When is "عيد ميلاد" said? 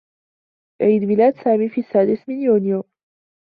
0.81-1.33